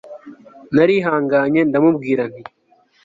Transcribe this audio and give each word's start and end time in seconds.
narihanganye 0.75 1.59
ndamubwira 1.69 2.23
nti 2.31 2.41